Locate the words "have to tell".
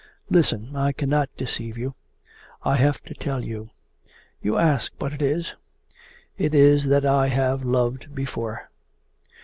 2.77-3.43